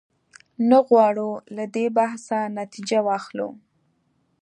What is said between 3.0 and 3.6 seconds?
واخلو.